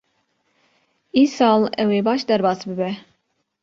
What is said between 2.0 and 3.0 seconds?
baş derbas bibe.